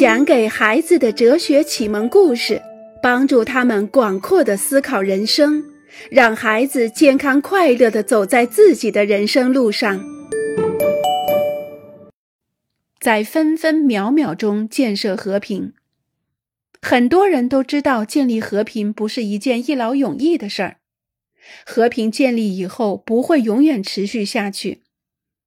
[0.00, 2.62] 讲给孩子的哲学启蒙故事，
[3.02, 5.62] 帮助他们广阔的思考人生，
[6.10, 10.02] 让孩子健康快乐的走在自己的人生路上。
[12.98, 15.74] 在分分秒秒中建设和平，
[16.80, 20.76] 很多人都知道建立和平不是一件一劳永逸的事儿。
[21.66, 24.80] 和平建立以后不会永远持续下去。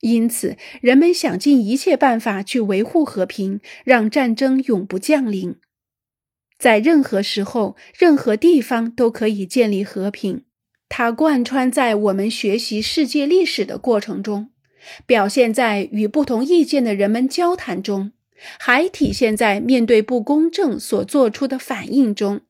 [0.00, 5.56] 因此，人们想尽一切办法去维护和平，让战争永不降临。
[6.58, 10.44] 在任何时候、任何地方都可以建立和平。
[10.88, 14.50] 它贯穿在我们学习世界历史的过程中，
[15.04, 18.12] 表现在与不同意见的人们交谈中，
[18.58, 22.40] 还体现在面对不公正所做出的反应中。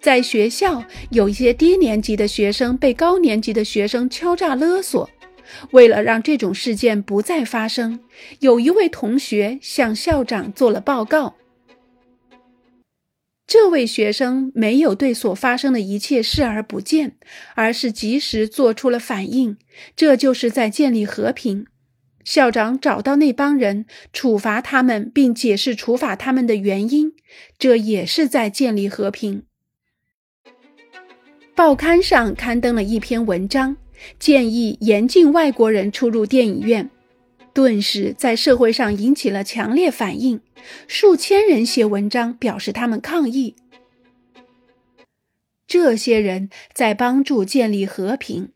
[0.00, 5.08] 在学校，有一些低年级的学生被高年级的学生敲诈勒索。
[5.72, 8.00] 为了让这种事件不再发生，
[8.40, 11.36] 有一位同学向校长做了报告。
[13.46, 17.16] 这位学生没有对所发生的一切视而不见，
[17.56, 19.56] 而是及时做出了反应。
[19.96, 21.66] 这就是在建立和平。
[22.22, 27.12] 校长找到那帮人，处罚他们，并解释处罚他们的原因，
[27.58, 29.42] 这也是在建立和平。
[31.56, 33.76] 报刊上刊登了一篇文章。
[34.18, 36.90] 建议严禁外国人出入电影院，
[37.52, 40.40] 顿时在社会上引起了强烈反应。
[40.86, 43.56] 数千人写文章表示他们抗议。
[45.66, 48.50] 这些人在帮助建立和平。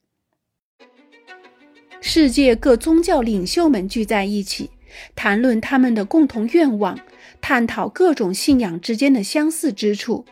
[2.00, 4.70] 世界各宗教领袖们聚在一起，
[5.14, 6.98] 谈论他们的共同愿望，
[7.40, 10.26] 探讨各种信仰之间的相似之处，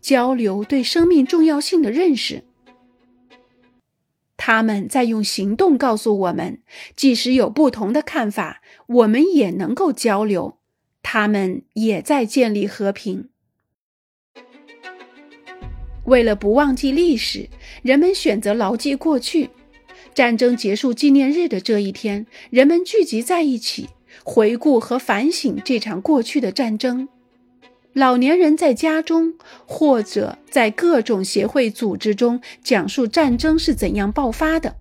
[0.00, 2.44] 交流对生命重要性的认识。
[4.50, 6.62] 他们在用行动告诉我们，
[6.96, 10.56] 即使有不同的看法，我们也能够交流。
[11.02, 13.28] 他们也在建立和平。
[16.06, 17.50] 为了不忘记历史，
[17.82, 19.50] 人们选择牢记过去。
[20.14, 23.90] 战争结束纪念日的这一天，人们聚集在一起，
[24.24, 27.06] 回顾和反省这场过去的战争。
[27.94, 29.34] 老年人在家中，
[29.66, 34.76] 或者在各种协会组织中讲述战争是怎样爆发的，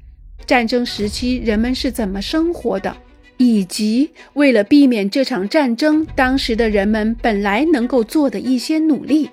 [0.45, 2.96] 战争时期人们是怎么生活的，
[3.38, 9.29] 以及为了避免这场战争，当时的人们本来能够做的一些努力。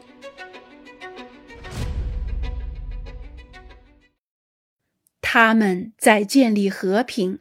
[5.20, 7.40] 他们在建立和平。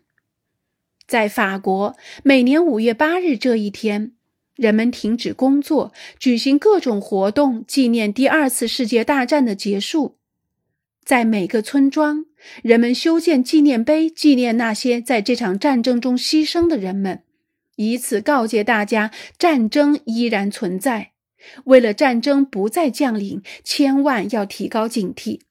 [1.06, 4.14] 在法国，每年五月八日这一天。
[4.56, 10.18] 人们停止工作，举行各种活动，纪念第二次世界大战的结束。
[11.04, 12.26] 在每个村庄，
[12.62, 17.24] 人们修建纪念碑，纪念那些在这场战争中牺牲的人们，
[17.76, 21.12] 以此告诫大家：战争依然存在。
[21.66, 25.42] 为了战争不再降临，千万要提高警惕。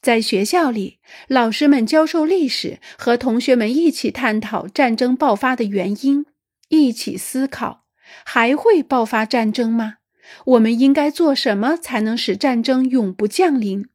[0.00, 6.26] 在学校里，老师们教授历史，和同学们一起探讨战争爆发的原因，
[6.68, 7.83] 一起思考。
[8.24, 9.96] 还会爆发战争吗？
[10.46, 13.86] 我们应该做什么才能使战争永不降临？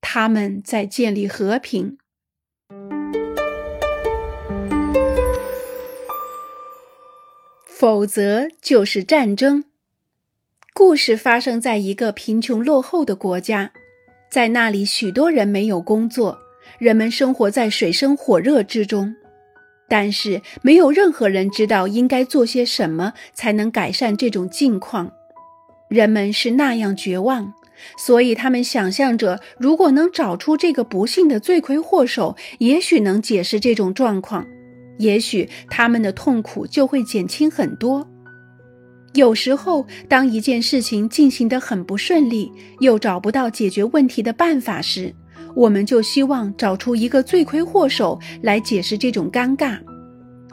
[0.00, 1.98] 他们在建立和平，
[7.64, 9.64] 否则就是战争。
[10.74, 13.72] 故事发生在一个贫穷落后的国家，
[14.30, 16.38] 在那里许多人没有工作，
[16.78, 19.14] 人们生活在水深火热之中。
[19.88, 25.10] 但是没有任何人知道应该做些什么才能改善这种境况，
[25.88, 27.54] 人们是那样绝望，
[27.96, 34.46] 所以他们想象着，如果能找出这个不幸的罪魁祸首，也许能解释这种状况，
[34.98, 38.06] 也许他们的痛苦就会减轻很多。
[39.14, 45.14] 有时候，当一件事情进行得很不顺利，又找不到解决问题的办法时，
[45.58, 49.76] 我们就希望找出一个罪魁祸首来解释这种尴尬。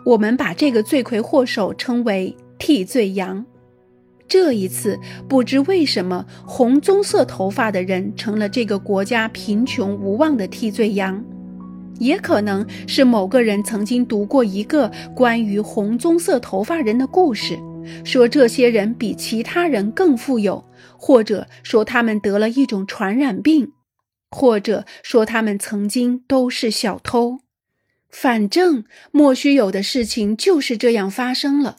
[0.03, 3.45] 我们把这个罪魁祸首称为替罪羊。
[4.27, 4.99] 这一次，
[5.29, 11.23] 不知为什么，红棕色头发的人成了这个国家贫穷无望的替罪羊。
[11.99, 17.55] 也可能是某个人曾经读过一个关于红棕色头发人的故事，
[18.03, 20.65] 说这些人比其他人更富有，
[20.97, 23.71] 或者说他们得了一种传染病。
[24.35, 27.39] 或者说，他们曾经都是小偷。
[28.09, 31.77] 反正莫须有的事情就是这样发生了。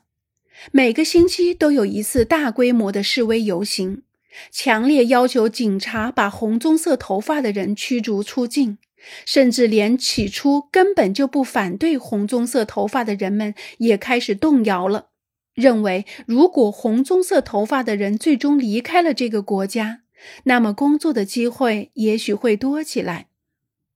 [0.73, 4.03] 每个星期都有一次大规模的示威游行，
[4.51, 8.79] 强烈要求警察把红棕色头发的人驱逐出境，
[9.27, 15.09] 甚至连起初根本就不反对红棕色头发的人们也开始动摇了。
[15.55, 20.01] 认为如果红棕色头发的人最终离开了这个国家，
[20.45, 23.29] 那么工作的机会也许会多起来。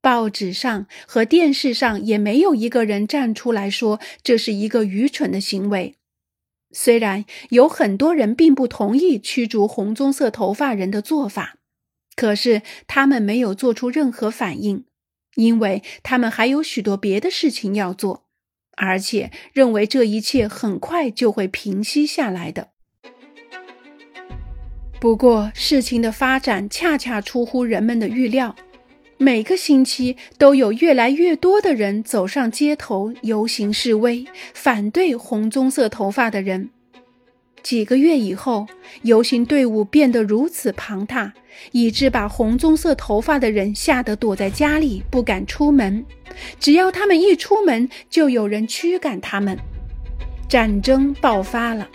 [0.02, 5.96] 报纸上和电视上也没有一个人站出来说这是一个愚蠢的行为。
[6.72, 11.58] 虽然有很多人并不同意驱逐红棕色头发人的做法，
[12.16, 14.84] 可是他们没有做出任何反应，
[15.34, 18.28] 因为他们还有许多别的事情要做，
[18.76, 22.70] 而且认为这一切很快就会平息下来的。
[25.00, 28.54] 不过，事情的发展恰恰出乎人们的预料。
[29.16, 36.68] 每个星期都有越来越多的人走上街头游行示威，反对红棕色头发的人。
[37.62, 38.66] 几个月以后，
[39.00, 41.32] 游行队伍变得如此庞大，
[41.72, 46.04] 以致把红棕色头发的人吓得躲在家里不敢出门。
[46.58, 49.58] 只要他们一出门，就有人驱赶他们。
[50.46, 51.88] 战争爆发了。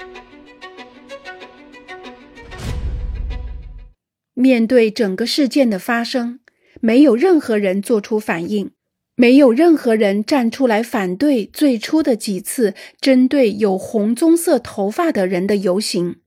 [4.36, 6.40] 面对整个事件的发生。
[6.82, 8.70] 没有任何人做出反应，
[9.16, 16.18] 没有任何人站出来反对最初的几次针对有红棕色头发的人的游行。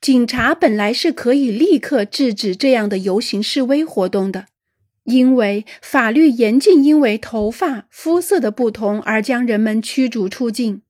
[0.00, 4.46] 警察本来是可以立刻制止这样的游行示威活动的，
[5.04, 10.82] 因为法律严禁因为头发肤色的不同而将人们驱逐出境。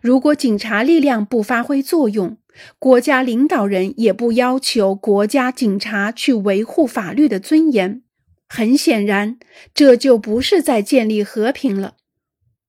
[0.00, 2.36] 如果警察力量不发挥作用，
[2.78, 8.02] 国家领导人也不要求国家警察去维护法律的尊严。
[8.48, 9.38] 很显然，
[9.72, 11.96] 这就不是在建立和平了。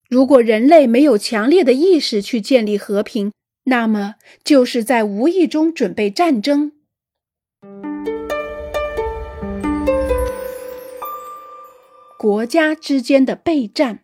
[0.09, 3.31] 如果人类没有强烈的意识去建立和平，
[3.65, 6.71] 那么就是在无意中准备战争。
[12.17, 14.01] 国家之间的备战，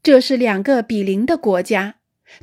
[0.00, 1.96] 这是两个比邻的国家，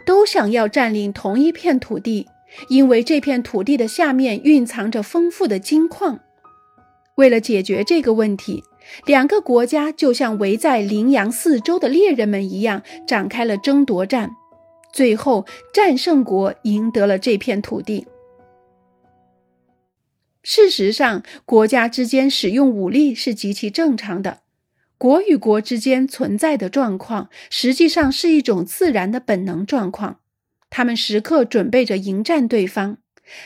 [0.06, 2.28] 都想要占领同一片土地，
[2.70, 6.20] 因为这片土地的下面蕴藏着丰富的金矿。
[7.16, 8.64] 为了解决这个问题，
[9.06, 14.32] 两个国家就像围在羚羊四周的猎人们一样，展开了争夺战。
[14.94, 18.08] 最后，战胜国赢得了这片土地。
[20.44, 24.40] 事实上，国家之间使用武力是极其正常的。
[24.98, 30.20] 国与国之间存在的状况，实际上是一种自然的本能状况。
[30.70, 32.98] 他们时刻准备着迎战对方。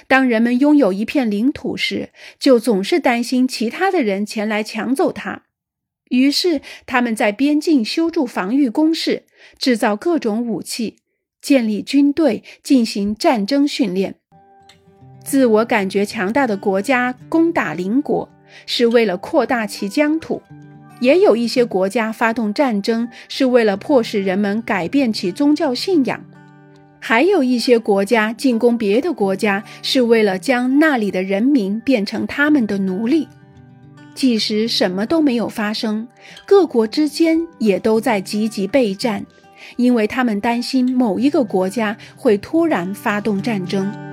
[0.07, 5.43] 当人们拥有一片领土时，就总是担心其他的人前来抢走它。
[6.09, 9.23] 于是，他们在边境修筑防御工事，
[9.57, 10.97] 制造各种武器，
[11.41, 14.15] 建立军队，进行战争训练。
[15.23, 18.29] 自我感觉强大的国家攻打邻国，
[18.65, 20.41] 是为了扩大其疆土；
[21.01, 26.23] 也有一些国家发动战争，是为了迫使人们改变其宗教信仰。
[26.99, 33.27] 还有一些国家进攻别的国家，是为了将那里的人民变成他们的奴隶。
[34.13, 36.07] 即使什么都没有发生，
[36.45, 39.25] 各国之间也都在积极备战，
[39.77, 44.10] 因为他们担心某一个国家会突然发动战争。